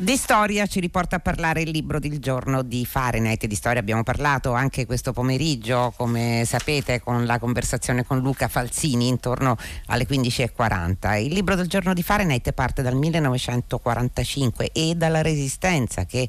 [0.00, 3.44] Di storia ci riporta a parlare il libro del giorno di Fahrenheit.
[3.46, 9.08] Di storia abbiamo parlato anche questo pomeriggio, come sapete, con la conversazione con Luca Falzini
[9.08, 9.56] intorno
[9.86, 11.20] alle 15.40.
[11.20, 16.28] Il libro del giorno di Fahrenheit parte dal 1945 e dalla resistenza che,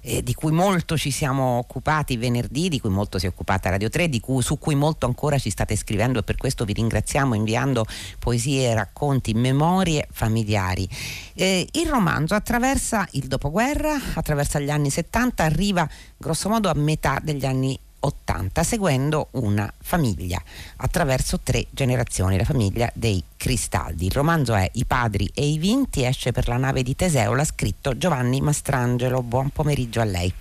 [0.00, 3.90] eh, di cui molto ci siamo occupati venerdì, di cui molto si è occupata Radio
[3.90, 7.84] 3, cui, su cui molto ancora ci state scrivendo e per questo vi ringraziamo inviando
[8.18, 10.88] poesie, racconti, memorie familiari.
[11.34, 17.44] Eh, il romanzo attraversa il dopoguerra, attraversa gli anni 70, arriva grossomodo a metà degli
[17.44, 20.42] anni 80, seguendo una famiglia
[20.76, 24.06] attraverso tre generazioni, la famiglia dei Cristaldi.
[24.06, 27.44] Il romanzo è I padri e i vinti, esce per la nave di Teseo, l'ha
[27.44, 29.22] scritto Giovanni Mastrangelo.
[29.22, 30.32] Buon pomeriggio a lei.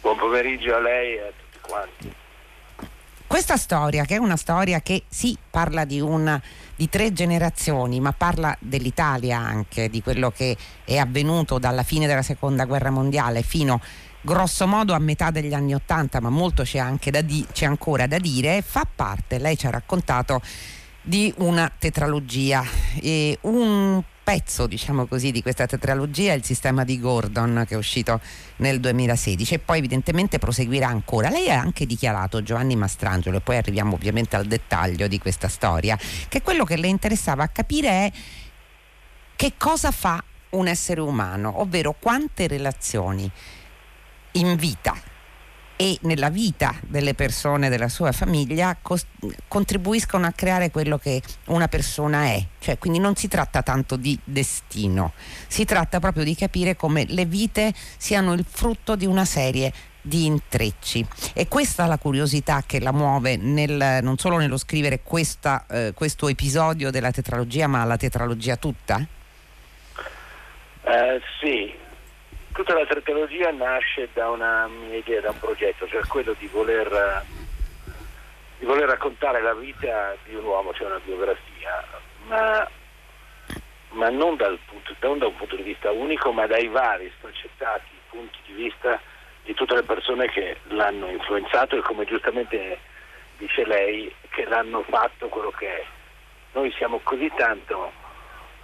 [0.00, 2.21] Buon pomeriggio a lei e a tutti quanti.
[3.32, 6.38] Questa storia, che è una storia che sì, parla di una
[6.76, 12.20] di tre generazioni, ma parla dell'Italia anche, di quello che è avvenuto dalla fine della
[12.20, 13.80] seconda guerra mondiale fino
[14.20, 16.84] grosso modo a metà degli anni Ottanta, ma molto c'è,
[17.24, 20.42] di- c'è ancora da dire, fa parte, lei ci ha raccontato,
[21.00, 22.62] di una tetralogia.
[23.00, 27.76] E un pezzo, diciamo così, di questa tetralogia è il sistema di Gordon che è
[27.76, 28.20] uscito
[28.56, 31.28] nel 2016 e poi evidentemente proseguirà ancora.
[31.28, 35.98] Lei ha anche dichiarato, Giovanni Mastrangelo, e poi arriviamo ovviamente al dettaglio di questa storia,
[36.28, 38.12] che quello che le interessava capire è
[39.36, 43.30] che cosa fa un essere umano, ovvero quante relazioni
[44.32, 45.11] in vita
[45.82, 49.04] e nella vita delle persone della sua famiglia cos-
[49.48, 52.46] contribuiscono a creare quello che una persona è.
[52.60, 55.12] Cioè, quindi non si tratta tanto di destino,
[55.48, 60.24] si tratta proprio di capire come le vite siano il frutto di una serie di
[60.26, 61.04] intrecci.
[61.34, 65.92] E questa è la curiosità che la muove nel, non solo nello scrivere questa, eh,
[65.96, 69.04] questo episodio della tetralogia, ma la tetralogia tutta?
[70.84, 71.81] Uh, sì,
[72.52, 77.24] Tutta la tetralogia nasce da una mia idea, da un progetto, cioè quello di voler,
[78.58, 81.82] di voler raccontare la vita di un uomo, cioè una biografia,
[82.26, 82.68] ma,
[83.92, 88.38] ma non, punto, non, da un punto di vista unico, ma dai vari sfaccettati punti
[88.44, 89.00] di vista
[89.44, 92.78] di tutte le persone che l'hanno influenzato e come giustamente
[93.38, 95.84] dice lei, che l'hanno fatto quello che è.
[96.52, 97.90] Noi siamo così tanto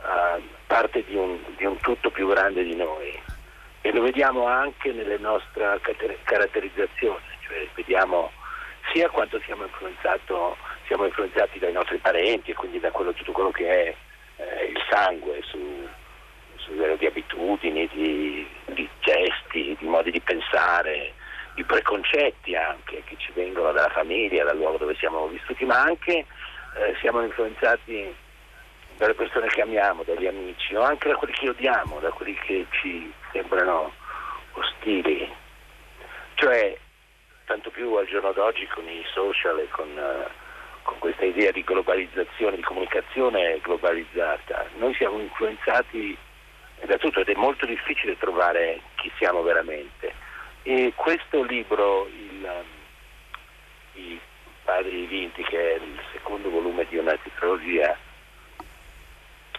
[0.03, 3.37] uh, parte di un, di un tutto più grande di noi
[3.81, 5.81] e lo vediamo anche nelle nostre
[6.25, 8.31] caratterizzazioni, cioè vediamo
[8.93, 9.67] sia quanto siamo,
[10.87, 13.95] siamo influenzati dai nostri parenti e quindi da quello, tutto quello che è
[14.37, 15.87] eh, il sangue su,
[16.57, 21.13] su di abitudini, di, di gesti, di modi di pensare,
[21.55, 26.25] di preconcetti anche che ci vengono dalla famiglia, dal luogo dove siamo vissuti, ma anche
[26.77, 28.15] eh, siamo influenzati
[28.97, 32.67] dalle persone che amiamo, dagli amici o anche da quelli che odiamo, da quelli che
[32.71, 33.93] ci sembrano
[34.53, 35.31] ostili.
[36.35, 36.77] Cioè,
[37.45, 40.29] tanto più al giorno d'oggi con i social e con, uh,
[40.83, 46.17] con questa idea di globalizzazione, di comunicazione globalizzata, noi siamo influenzati
[46.85, 50.13] da tutto ed è molto difficile trovare chi siamo veramente.
[50.63, 54.21] E questo libro, il, um, I
[54.65, 57.97] Padri Vinti, che è il secondo volume di una tetralogia,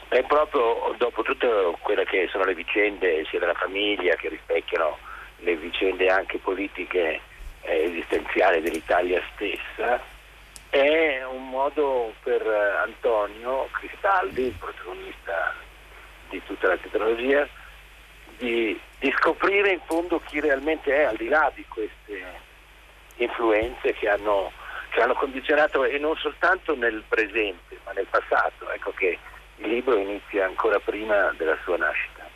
[0.10, 1.48] è proprio dopo tutte
[1.82, 4.98] quelle che sono le vicende sia della famiglia che rispecchiano
[5.38, 7.22] le vicende anche politiche
[7.62, 10.02] eh, esistenziali dell'Italia stessa,
[10.70, 15.54] è un modo per Antonio Cristaldi, il protagonista
[16.30, 17.48] di tutta la tecnologia,
[18.38, 22.48] di, di, scoprire in fondo chi realmente è al di là di queste
[23.18, 24.52] influenze che hanno,
[24.90, 28.70] che hanno condizionato e non soltanto nel presente ma nel passato.
[28.72, 29.18] Ecco che
[29.62, 32.28] il libro inizia ancora prima della sua nascita.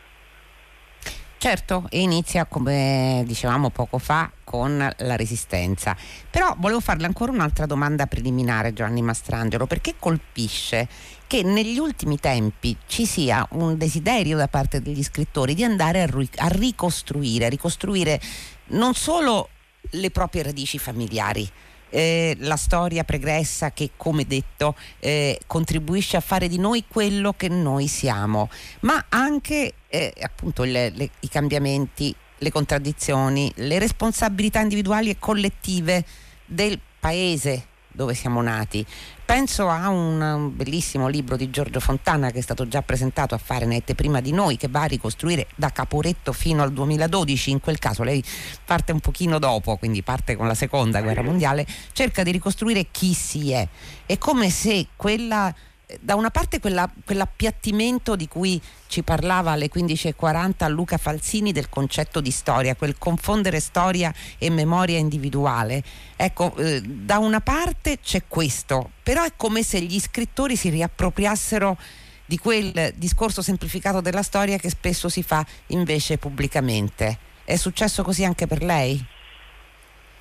[1.43, 5.93] Certo, inizia come dicevamo poco fa con la resistenza.
[6.29, 10.87] Però volevo farle ancora un'altra domanda preliminare, Giovanni Mastrangelo, perché colpisce
[11.27, 16.07] che negli ultimi tempi ci sia un desiderio da parte degli scrittori di andare a,
[16.45, 18.21] a ricostruire, a ricostruire
[18.67, 19.49] non solo
[19.91, 21.45] le proprie radici familiari,
[21.93, 27.49] eh, la storia pregressa che, come detto, eh, contribuisce a fare di noi quello che
[27.49, 28.49] noi siamo,
[28.79, 36.03] ma anche eh, appunto le, le, i cambiamenti, le contraddizioni, le responsabilità individuali e collettive
[36.45, 38.85] del paese dove siamo nati.
[39.25, 43.93] Penso a un bellissimo libro di Giorgio Fontana che è stato già presentato a Fahrenheit
[43.93, 47.51] prima di noi, che va a ricostruire da Caporetto fino al 2012.
[47.51, 48.21] In quel caso lei
[48.65, 53.13] parte un pochino dopo, quindi parte con la seconda guerra mondiale, cerca di ricostruire chi
[53.13, 53.65] si è.
[54.05, 55.53] È come se quella
[56.01, 62.21] da una parte quella, quell'appiattimento di cui ci parlava alle 15.40 Luca Falsini del concetto
[62.21, 65.83] di storia, quel confondere storia e memoria individuale.
[66.15, 71.77] Ecco, eh, da una parte c'è questo, però è come se gli scrittori si riappropriassero
[72.25, 77.17] di quel discorso semplificato della storia che spesso si fa invece pubblicamente.
[77.43, 79.05] È successo così anche per lei?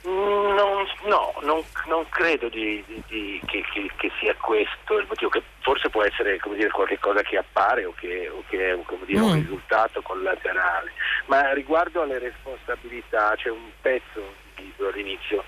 [0.05, 0.42] Non,
[1.05, 5.43] no, non, non credo di, di, di, che, che, che, sia questo il motivo, che
[5.61, 9.23] forse può essere dire, qualcosa che appare o che, o che è dire, mm.
[9.23, 10.93] un risultato collaterale,
[11.27, 15.45] ma riguardo alle responsabilità c'è un pezzo di all'inizio,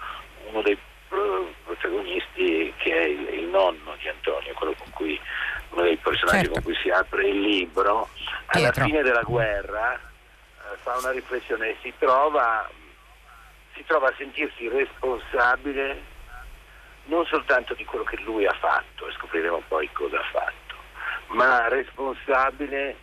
[0.51, 0.77] uno dei
[1.11, 5.21] uh, protagonisti che è il, il, nonno di Antonio, quello con cui,
[5.71, 6.53] uno dei personaggi certo.
[6.53, 8.09] con cui si apre il libro,
[8.47, 8.85] alla Pietro.
[8.85, 12.69] fine della guerra uh, fa una riflessione e si trova
[13.75, 16.12] si trova a sentirsi responsabile
[17.05, 20.75] non soltanto di quello che lui ha fatto, e scopriremo poi cosa ha fatto,
[21.29, 22.97] ma responsabile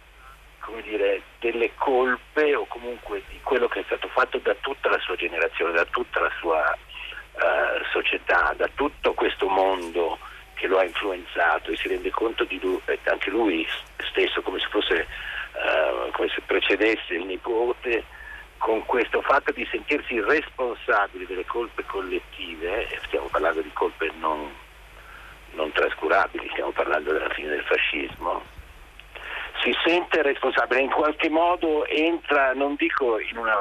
[0.61, 4.99] come dire, delle colpe o comunque di quello che è stato fatto da tutta la
[4.99, 6.77] sua generazione, da tutta la sua
[7.33, 10.17] uh, società, da tutto questo mondo
[10.53, 13.67] che lo ha influenzato e si rende conto di lui, anche lui
[13.97, 15.07] stesso come se fosse
[15.53, 18.03] uh, come se precedesse il nipote
[18.61, 24.53] con questo fatto di sentirsi responsabili delle colpe collettive, stiamo parlando di colpe non,
[25.53, 28.43] non trascurabili, stiamo parlando della fine del fascismo,
[29.63, 33.57] si sente responsabile, in qualche modo entra, non dico in una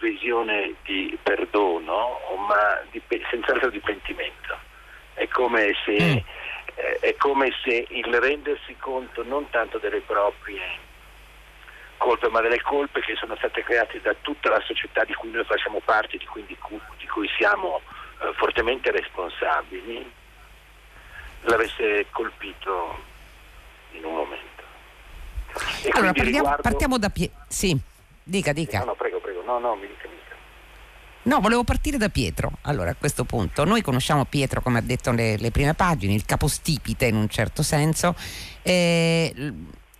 [0.00, 2.18] visione di perdono,
[2.48, 3.00] ma di,
[3.30, 4.58] senz'altro di pentimento.
[5.14, 6.16] È come, se, mm.
[6.74, 10.90] eh, è come se il rendersi conto non tanto delle proprie
[12.02, 15.44] colpe, ma delle colpe che sono state create da tutta la società di cui noi
[15.44, 17.80] facciamo parte, di cui, di cui, di cui siamo
[18.20, 20.10] eh, fortemente responsabili,
[21.42, 22.98] l'avesse colpito
[23.92, 24.62] in un momento.
[25.82, 26.62] E allora parliamo, riguardo...
[26.62, 27.38] partiamo da Pietro.
[27.46, 27.78] Sì,
[28.22, 28.80] dica, dica.
[28.80, 30.34] No, no, prego, prego, no, no, mi dica, mi dica.
[31.24, 32.58] No, volevo partire da Pietro.
[32.62, 36.24] Allora, a questo punto, noi conosciamo Pietro, come ha detto le, le prime pagine, il
[36.24, 38.16] capostipite in un certo senso.
[38.62, 39.32] Eh,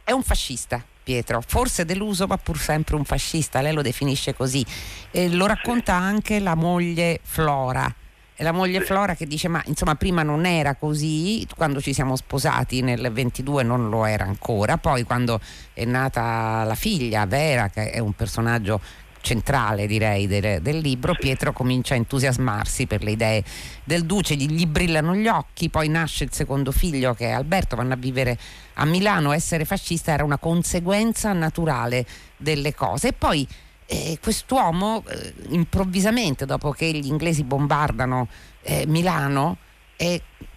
[0.04, 4.64] è un fascista, Pietro, forse deluso ma pur sempre un fascista, lei lo definisce così.
[5.10, 7.92] E lo racconta anche la moglie Flora.
[8.34, 12.16] E la moglie Flora che dice ma insomma prima non era così, quando ci siamo
[12.16, 15.38] sposati nel 22 non lo era ancora, poi quando
[15.74, 18.80] è nata la figlia Vera che è un personaggio
[19.22, 23.44] centrale direi del, del, libro, Pietro comincia a entusiasmarsi per le idee
[23.84, 27.76] del duce, gli, gli, brillano gli occhi, poi nasce il secondo figlio che è Alberto,
[27.76, 28.38] vanno a vivere
[28.74, 32.04] a Milano, essere fascista era una conseguenza naturale
[32.36, 33.08] delle cose.
[33.08, 33.48] E poi
[33.86, 38.28] eh, quest'uomo eh, improvvisamente dopo che gli inglesi bombardano
[38.62, 39.56] eh, Milano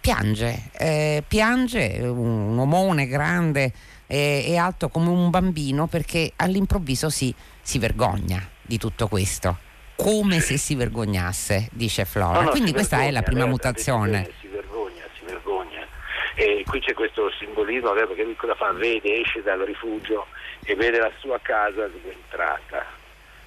[0.00, 2.16] piange, eh, piange un,
[2.50, 3.72] un omone grande
[4.08, 9.58] e alto come un bambino perché all'improvviso si, si vergogna di tutto questo
[9.96, 12.40] come se si vergognasse, dice Flora.
[12.40, 14.30] No, no, Quindi questa vergogna, è la prima mutazione.
[14.40, 15.86] Si vergogna, si vergogna.
[16.34, 18.72] E qui c'è questo simbolismo, perché lui cosa fa?
[18.72, 20.26] Vede, esce dal rifugio
[20.64, 22.84] e vede la sua casa sventrata.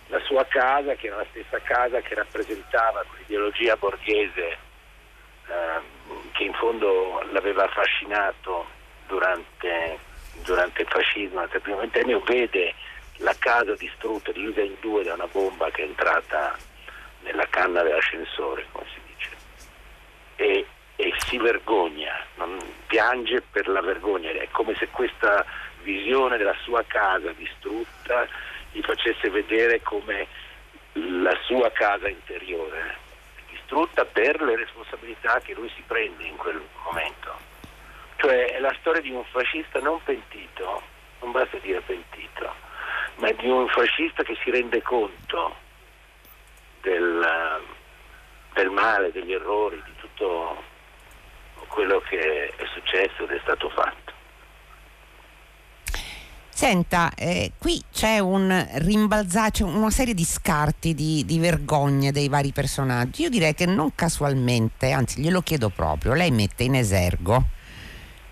[0.07, 4.57] La sua casa, che era la stessa casa che rappresentava quell'ideologia borghese
[5.47, 5.81] eh,
[6.31, 8.65] che in fondo l'aveva affascinato
[9.07, 9.99] durante,
[10.43, 12.73] durante il fascismo, il primo ventennio, vede
[13.19, 16.57] la casa distrutta, divisa in due da una bomba che è entrata
[17.21, 19.29] nella canna dell'ascensore, come si dice,
[20.35, 22.57] e, e si vergogna, non,
[22.87, 25.45] piange per la vergogna, è come se questa
[25.81, 28.27] visione della sua casa distrutta
[28.71, 30.27] gli facesse vedere come
[30.93, 33.07] la sua casa interiore
[33.69, 37.37] distrutta per le responsabilità che lui si prende in quel momento.
[38.17, 40.81] Cioè è la storia di un fascista non pentito,
[41.21, 42.51] non basta dire pentito,
[43.19, 45.55] ma di un fascista che si rende conto
[46.81, 47.61] del,
[48.53, 50.63] del male, degli errori, di tutto
[51.67, 54.13] quello che è successo ed è stato fatto.
[56.49, 62.51] Senta, eh, qui c'è un rimbalzato, una serie di scarti, di, di, vergogne dei vari
[62.51, 63.21] personaggi.
[63.21, 67.45] Io direi che non casualmente, anzi glielo chiedo proprio, lei mette in esergo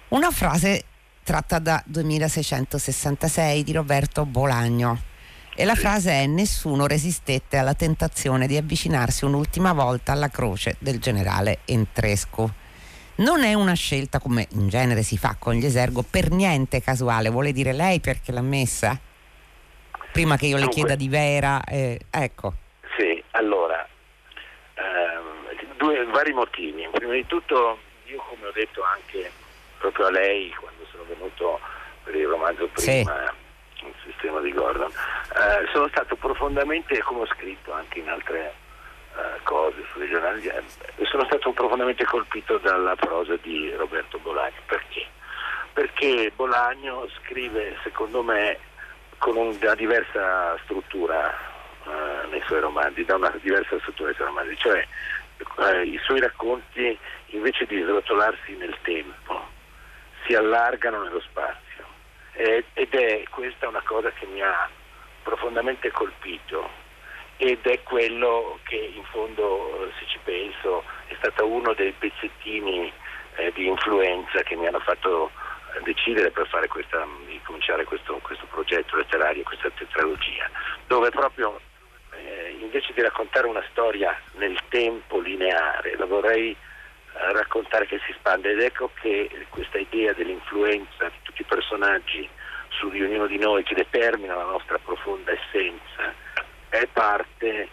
[0.09, 0.86] una frase
[1.27, 4.97] tratta da 2666 di Roberto Bolagno.
[5.53, 10.99] E la frase è nessuno resistette alla tentazione di avvicinarsi un'ultima volta alla croce del
[10.99, 12.49] generale Entrescu.
[13.17, 17.27] Non è una scelta come in genere si fa con gli esergo per niente casuale,
[17.27, 18.97] vuole dire lei perché l'ha messa?
[20.13, 22.53] Prima che io le chieda di vera, eh, ecco.
[22.95, 23.85] Sì, allora,
[24.75, 26.87] ehm, due vari motivi.
[26.89, 29.29] Prima di tutto io come ho detto anche
[29.77, 30.76] proprio a lei quando
[31.17, 31.59] sono venuto
[32.03, 33.33] per il romanzo prima,
[33.75, 33.85] sì.
[33.85, 34.89] il sistema di Gordon.
[34.89, 38.53] Eh, sono stato profondamente, come ho scritto anche in altre
[39.15, 40.63] eh, cose sui giornali, eh,
[41.05, 44.61] sono stato profondamente colpito dalla prosa di Roberto Bolagno.
[44.65, 45.05] Perché?
[45.73, 48.57] Perché Bolagno scrive, secondo me,
[49.17, 51.35] con una diversa struttura
[51.85, 54.87] eh, nei suoi romanzi, da una diversa struttura nei suoi romanzi, cioè
[55.59, 56.97] eh, i suoi racconti
[57.27, 59.46] invece di srotolarsi nel tempo
[60.27, 61.85] si allargano nello spazio.
[62.33, 64.69] Ed è questa una cosa che mi ha
[65.23, 66.69] profondamente colpito.
[67.37, 72.91] Ed è quello che in fondo, se ci penso, è stato uno dei pezzettini
[73.35, 75.31] eh, di influenza che mi hanno fatto
[75.83, 80.49] decidere per fare questa, di cominciare questo, questo progetto letterario, questa tetralogia,
[80.87, 81.59] dove proprio
[82.11, 86.55] eh, invece di raccontare una storia nel tempo lineare, la vorrei
[87.31, 92.27] raccontare che si spande ed ecco che questa idea dell'influenza di tutti i personaggi
[92.69, 96.13] su di ognuno di noi che determina la nostra profonda essenza
[96.69, 97.69] è parte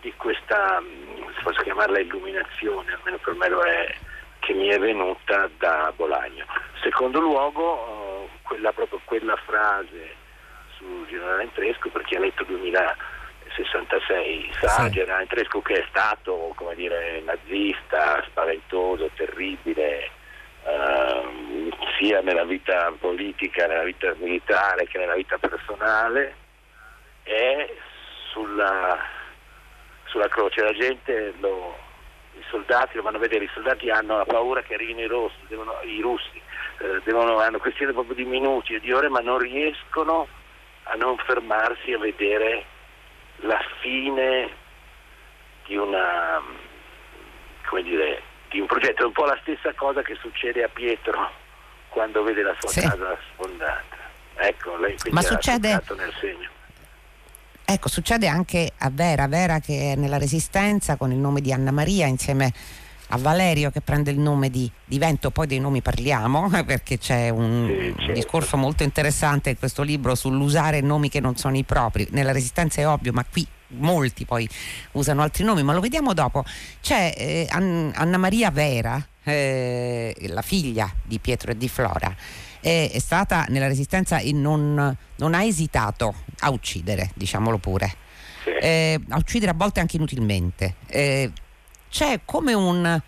[0.00, 3.94] di questa, mm, se posso chiamarla illuminazione, almeno per me lo è,
[4.40, 6.46] che mi è venuta da Bolagno.
[6.82, 10.16] Secondo luogo, eh, quella, proprio quella frase
[10.76, 12.44] su Generale Entresco, per chi ha letto
[13.60, 14.90] 2066, sa sì.
[14.90, 20.18] Generale Entresco che è stato, come dire, nazista, spaventoso, terribile,
[20.62, 26.34] Uh, sia nella vita politica, nella vita militare che nella vita personale,
[27.22, 27.66] è
[28.30, 28.98] sulla,
[30.04, 30.62] sulla croce.
[30.62, 31.74] La gente, lo,
[32.34, 35.38] i soldati lo vanno a vedere, i soldati hanno la paura che arrivino i, rossi,
[35.48, 36.42] devono, i russi,
[36.80, 40.28] eh, devono, hanno questione proprio di minuti e di ore, ma non riescono
[40.84, 42.66] a non fermarsi a vedere
[43.42, 44.48] la fine
[45.66, 46.40] di una,
[47.68, 49.02] come dire, di un progetto.
[49.02, 51.30] È un po' la stessa cosa che succede a Pietro
[51.88, 52.80] quando vede la sua sì.
[52.80, 53.96] casa sfondata.
[54.36, 55.80] Ecco, lei quindi Ma succede...
[55.96, 56.48] nel segno.
[57.64, 61.70] Ecco, succede anche a Vera, Vera che è nella Resistenza con il nome di Anna
[61.70, 62.52] Maria insieme
[63.10, 67.28] a Valerio che prende il nome di, di Vento, poi dei nomi parliamo perché c'è
[67.28, 68.12] un, sì, certo.
[68.12, 72.06] discorso molto interessante in questo libro sull'usare nomi che non sono i propri.
[72.10, 74.48] Nella Resistenza è ovvio, ma qui molti poi
[74.92, 76.44] usano altri nomi, ma lo vediamo dopo.
[76.80, 82.14] C'è eh, Anna Maria Vera, eh, la figlia di Pietro e di Flora
[82.60, 87.94] è, stata nella resistenza e non, non, ha esitato a uccidere, diciamolo pure,
[88.44, 88.50] sì.
[88.50, 90.76] eh, a uccidere a volte anche inutilmente.
[90.86, 91.30] Eh,
[91.90, 93.00] c'è come un,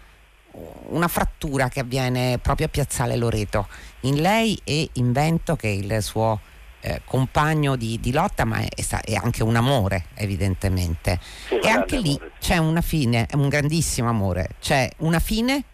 [0.89, 3.69] una frattura che avviene proprio a Piazzale Loreto
[4.01, 6.41] in lei e in Vento che è il suo
[6.81, 8.69] eh, compagno di, di, lotta ma è,
[9.05, 12.33] è, anche un amore evidentemente sì, e anche lì amore.
[12.41, 15.65] c'è una fine, è un grandissimo amore, c'è una fine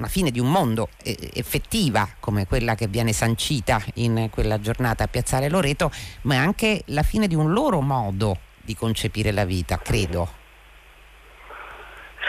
[0.00, 5.08] una fine di un mondo effettiva come quella che viene sancita in quella giornata a
[5.08, 5.92] Piazzale Loreto,
[6.22, 10.39] ma anche la fine di un loro modo di concepire la vita, credo.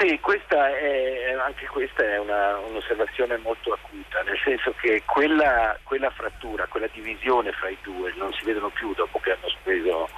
[0.01, 6.09] Sì, questa è, anche questa è una, un'osservazione molto acuta, nel senso che quella, quella,
[6.09, 10.09] frattura, quella divisione fra i due non si vedono più dopo che hanno speso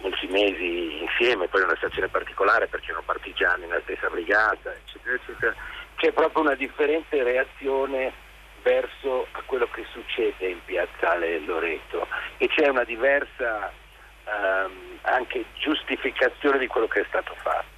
[0.00, 5.54] molti mesi insieme, poi una stazione particolare perché erano partigiani nella stessa brigata, eccetera, eccetera
[5.94, 8.12] c'è proprio una differente reazione
[8.62, 13.72] verso quello che succede in piazzale Loreto e c'è una diversa
[14.24, 17.77] ehm, anche giustificazione di quello che è stato fatto.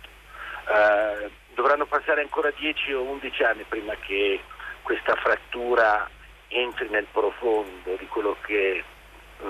[0.70, 4.40] Eh, dovranno passare ancora 10 o 11 anni prima che
[4.82, 6.08] questa frattura
[6.46, 8.84] entri nel profondo di quello che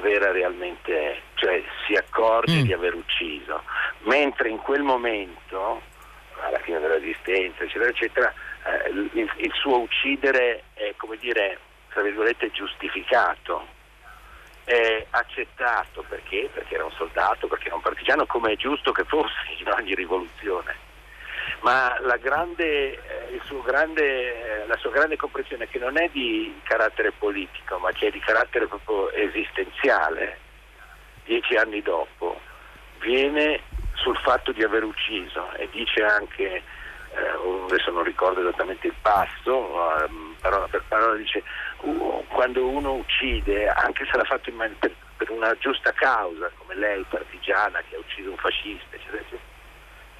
[0.00, 2.62] Vera realmente è, cioè si accorge mm.
[2.62, 3.62] di aver ucciso,
[4.02, 5.82] mentre in quel momento,
[6.40, 8.34] alla fine della resistenza, eccetera, eccetera,
[8.64, 11.58] eh, il, il, suo uccidere è come dire,
[11.88, 13.66] tra virgolette, giustificato,
[14.62, 16.48] è accettato perché?
[16.52, 19.94] Perché era un soldato, perché era un partigiano, come è giusto che fosse in ogni
[19.94, 20.88] rivoluzione.
[21.60, 27.12] Ma la, grande, eh, grande, eh, la sua grande comprensione, che non è di carattere
[27.12, 30.38] politico, ma che è di carattere proprio esistenziale,
[31.24, 32.40] dieci anni dopo,
[33.00, 33.60] viene
[33.94, 36.62] sul fatto di aver ucciso e dice anche
[37.12, 40.08] eh, adesso non ricordo esattamente il passo, eh,
[40.40, 41.42] parola per parola dice
[42.28, 47.04] quando uno uccide, anche se l'ha fatto man- per, per, una giusta causa, come lei,
[47.08, 49.49] partigiana, che ha ucciso un fascista, eccetera, eccetera,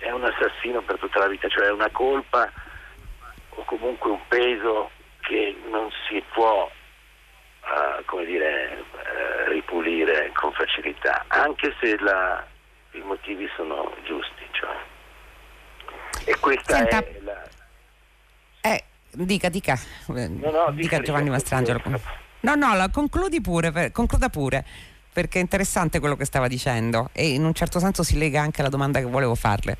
[0.01, 2.51] è un assassino per tutta la vita, cioè è una colpa
[3.51, 4.91] o comunque un peso
[5.21, 12.45] che non si può uh, come dire, uh, ripulire con facilità, anche se la,
[12.93, 14.45] i motivi sono giusti.
[14.51, 14.77] Cioè.
[16.25, 17.49] E questa Senta, è la...
[18.63, 19.75] Eh, Dica, dica,
[20.07, 21.83] no, no, dica, dica Giovanni Mastrangelo.
[22.43, 24.65] No, no, la concludi pure, concluda pure,
[25.13, 28.61] perché è interessante quello che stava dicendo e in un certo senso si lega anche
[28.61, 29.77] alla domanda che volevo farle.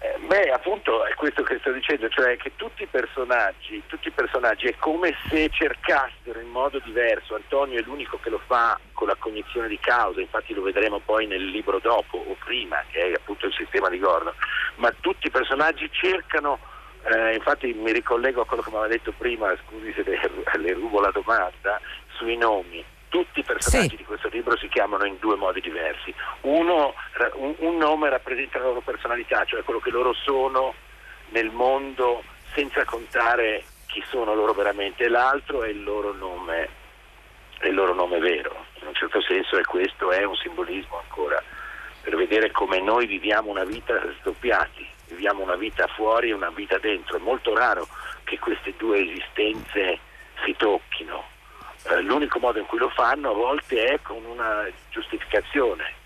[0.00, 4.12] Eh, beh, appunto è questo che sto dicendo, cioè che tutti i personaggi, tutti i
[4.12, 9.08] personaggi è come se cercassero in modo diverso, Antonio è l'unico che lo fa con
[9.08, 13.12] la cognizione di causa, infatti lo vedremo poi nel libro dopo o prima, che è
[13.14, 14.34] appunto il sistema di Gordon,
[14.76, 16.58] ma tutti i personaggi cercano
[17.06, 20.18] eh, infatti mi ricollego a quello che mi aveva detto prima, scusi se le,
[20.58, 21.80] le rubo la domanda,
[22.16, 22.82] sui nomi.
[23.14, 23.96] Tutti i personaggi sì.
[23.96, 26.12] di questo libro si chiamano in due modi diversi.
[26.40, 26.94] Uno,
[27.34, 30.74] un, un nome rappresenta la loro personalità, cioè quello che loro sono
[31.28, 36.68] nel mondo senza contare chi sono loro veramente, l'altro è il loro nome,
[37.58, 38.66] è il loro nome vero.
[38.80, 41.40] In un certo senso è questo è un simbolismo ancora
[42.00, 46.78] per vedere come noi viviamo una vita sdoppiati viviamo una vita fuori e una vita
[46.78, 47.16] dentro.
[47.16, 47.86] È molto raro
[48.24, 49.98] che queste due esistenze
[50.44, 51.33] si tocchino.
[51.86, 56.02] Eh, l'unico modo in cui lo fanno a volte è con una giustificazione.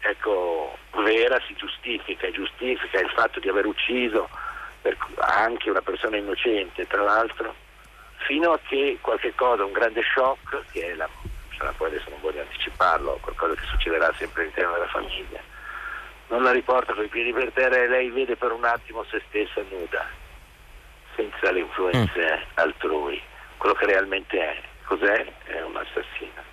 [0.00, 4.28] Ecco, Vera si giustifica, giustifica il fatto di aver ucciso
[5.18, 7.54] anche una persona innocente, tra l'altro,
[8.26, 11.08] fino a che qualche cosa, un grande shock, che è la,
[11.50, 15.40] cioè, poi adesso non voglio anticiparlo, qualcosa che succederà sempre all'interno della famiglia,
[16.28, 19.22] non la riporta con i piedi per terra e lei vede per un attimo se
[19.28, 20.06] stessa nuda,
[21.16, 22.50] senza le influenze mm.
[22.54, 23.20] altrui.
[23.56, 25.32] Quello che realmente è, cos'è?
[25.44, 26.46] È un assassino.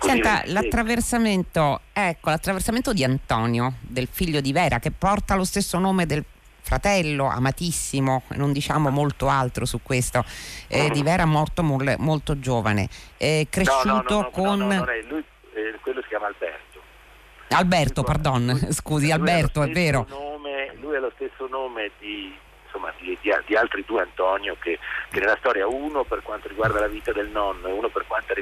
[0.00, 6.06] Senta, l'attraversamento, ecco, l'attraversamento di Antonio, del figlio di Vera, che porta lo stesso nome
[6.06, 6.24] del
[6.60, 10.24] fratello amatissimo, non diciamo molto altro su questo,
[10.68, 14.58] eh, di Vera morto molto giovane, eh, cresciuto no, no, no, con...
[14.58, 16.80] No, lui, eh, quello si chiama Alberto.
[17.50, 20.06] Alberto, pardon, scusi, Alberto, è, è vero.
[20.08, 22.36] Nome, lui ha lo stesso nome di,
[22.76, 24.78] insomma, di, di, di altri due Antonio che,
[25.10, 28.34] che, nella storia, uno per quanto riguarda la vita del nonno e uno per quanto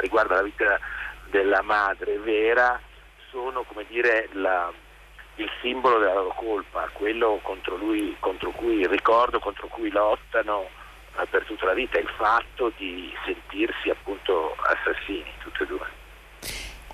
[0.00, 0.78] riguarda la vita
[1.26, 2.80] della madre vera,
[3.30, 4.72] sono come dire la,
[5.36, 10.68] il simbolo della loro colpa, quello contro, lui, contro cui ricordo, contro cui lottano
[11.18, 16.02] eh, per tutta la vita, il fatto di sentirsi appunto assassini, tutti e due.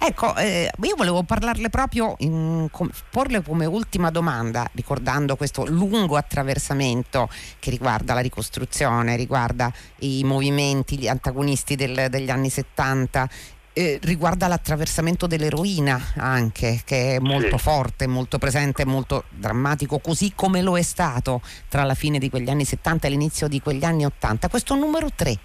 [0.03, 6.17] Ecco, eh, io volevo parlarle proprio, in, com, porle come ultima domanda, ricordando questo lungo
[6.17, 13.29] attraversamento che riguarda la ricostruzione, riguarda i movimenti, gli antagonisti del, degli anni 70,
[13.75, 17.63] eh, riguarda l'attraversamento dell'eroina anche, che è molto sì.
[17.63, 22.49] forte, molto presente, molto drammatico, così come lo è stato tra la fine di quegli
[22.49, 24.49] anni 70 e l'inizio di quegli anni 80.
[24.49, 25.39] Questo numero 3,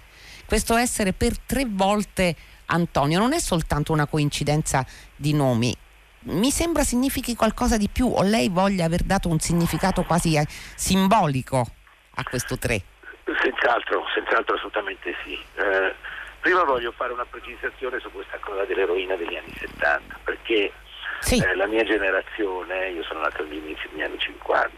[0.46, 2.34] questo essere per tre volte
[2.66, 5.76] Antonio non è soltanto una coincidenza di nomi,
[6.26, 10.44] mi sembra significhi qualcosa di più o lei voglia aver dato un significato quasi eh,
[10.48, 11.64] simbolico
[12.16, 12.80] a questo tre?
[13.24, 15.38] Senz'altro, senz'altro assolutamente sì.
[15.54, 15.94] Eh,
[16.40, 20.72] prima voglio fare una precisazione su questa cosa dell'eroina degli anni 70, perché
[21.20, 21.38] sì.
[21.38, 24.70] eh, la mia generazione, io sono nato all'inizio degli anni 50,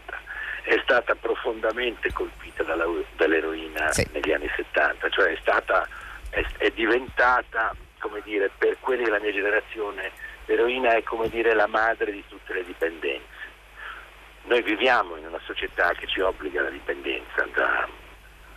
[0.63, 4.07] è stata profondamente colpita dalla, dall'eroina sì.
[4.11, 5.87] negli anni 70, cioè è stata
[6.29, 10.11] è, è diventata, come dire, per quelli della mia generazione,
[10.45, 13.37] l'eroina è come dire la madre di tutte le dipendenze.
[14.43, 17.87] Noi viviamo in una società che ci obbliga alla dipendenza, da,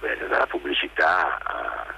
[0.01, 1.95] beh, dalla pubblicità a,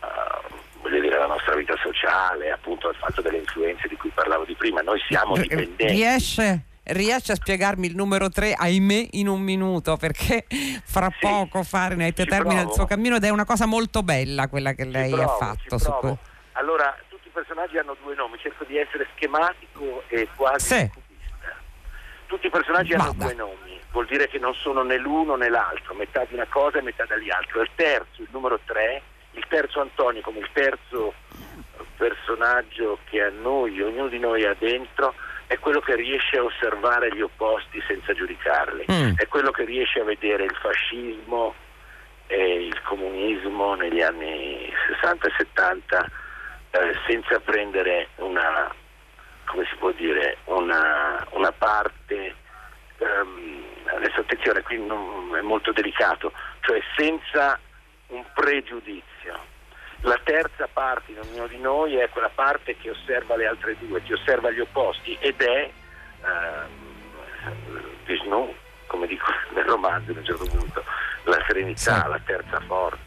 [0.00, 0.42] a
[0.88, 4.82] dire, alla nostra vita sociale, appunto al fatto delle influenze di cui parlavo di prima.
[4.82, 5.86] Noi siamo dipendenti.
[5.86, 10.46] Riesce, riesce a spiegarmi il numero 3, ahimè, in un minuto, perché
[10.84, 14.72] fra sì, poco Fahrenheit termina il suo cammino ed è una cosa molto bella quella
[14.72, 15.98] che lei provo, ha fatto.
[16.00, 16.16] Que-
[16.52, 20.90] allora, tutti i personaggi hanno due nomi, cerco di essere schematico e quasi sì.
[22.26, 23.04] Tutti i personaggi Vada.
[23.04, 26.46] hanno due nomi, vuol dire che non sono né l'uno né l'altro, metà di una
[26.46, 27.60] cosa e metà degli altri.
[27.60, 31.14] Il terzo, il numero 3, il terzo Antonio come il terzo
[31.96, 35.14] personaggio che a noi, ognuno di noi ha dentro,
[35.48, 39.16] è quello che riesce a osservare gli opposti senza giudicarli, mm.
[39.16, 41.54] è quello che riesce a vedere il fascismo
[42.26, 46.10] e il comunismo negli anni 60 e 70
[46.70, 48.70] eh, senza prendere una,
[49.46, 52.34] come si può dire, una, una parte,
[52.98, 56.30] um, adesso attenzione, qui non, è molto delicato,
[56.60, 57.58] cioè senza
[58.08, 59.17] un pregiudizio
[60.02, 64.02] la terza parte in ognuno di noi è quella parte che osserva le altre due,
[64.02, 65.70] che osserva gli opposti ed è
[66.20, 66.86] eh,
[68.04, 68.54] Vishnu,
[68.86, 70.84] come dico nel romanzo a un certo punto,
[71.24, 72.08] la serenità, sì.
[72.08, 73.06] la terza forza.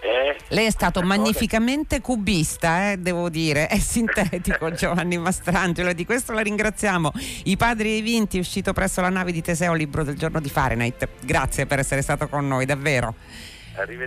[0.00, 0.36] Eh?
[0.48, 6.40] Lei è stato magnificamente cubista, eh, devo dire, è sintetico Giovanni Mastrangelo di questo la
[6.40, 7.12] ringraziamo.
[7.44, 11.08] I padri dei vinti, uscito presso la nave di Teseo, libro del giorno di Fahrenheit.
[11.20, 13.14] Grazie per essere stato con noi, davvero.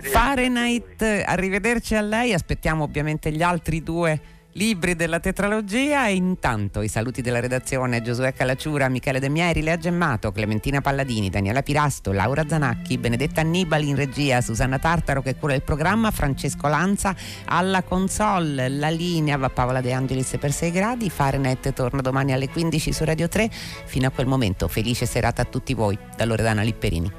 [0.02, 4.20] Fahrenheit, arrivederci a lei, aspettiamo ovviamente gli altri due
[4.54, 6.08] libri della tetralogia.
[6.08, 8.02] E intanto i saluti della redazione.
[8.02, 13.88] Giosuè Calacciura, Michele De Mieri, Lea Gemmato, Clementina Palladini, Daniela Pirasto, Laura Zanacchi, Benedetta Annibali
[13.88, 17.14] in regia, Susanna Tartaro che cura il programma, Francesco Lanza
[17.46, 22.48] alla console, la linea va Paola De Angelis per 6 gradi, Fahrenheit torna domani alle
[22.48, 23.48] 15 su Radio 3,
[23.86, 27.12] fino a quel momento felice serata a tutti voi da Loredana Lipperini.